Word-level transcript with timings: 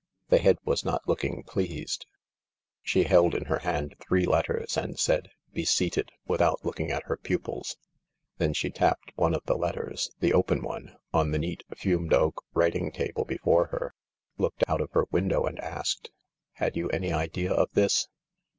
'The 0.31 0.39
Head 0.39 0.57
was 0.65 0.83
not 0.83 1.07
looking 1.07 1.43
pleased. 1.43 2.07
She 2.81 3.03
held 3.03 3.35
in 3.35 3.45
her 3.45 3.59
hand 3.59 3.95
three 3.99 4.25
letters, 4.25 4.75
and 4.75 4.97
said," 4.97 5.29
Be 5.53 5.63
seated," 5.63 6.11
without 6.25 6.65
looking 6.65 6.89
at 6.89 7.03
her 7.03 7.17
pupils. 7.17 7.77
Then 8.39 8.53
she 8.55 8.71
tapped 8.71 9.11
one 9.15 9.35
of 9.35 9.43
the 9.45 9.55
letters, 9.55 10.09
the 10.19 10.33
open 10.33 10.63
one, 10.63 10.97
on 11.13 11.29
the 11.29 11.37
neat 11.37 11.61
fumed 11.77 12.13
oak 12.15 12.43
writing 12.55 12.91
table 12.91 13.25
before 13.25 13.67
her, 13.67 13.93
looked 14.39 14.63
out 14.67 14.81
of 14.81 14.89
her 14.93 15.05
window, 15.11 15.43
and 15.45 15.59
asked:" 15.59 16.09
Had 16.53 16.75
you 16.75 16.89
any 16.89 17.13
idea 17.13 17.53
of 17.53 17.69
this 17.73 18.07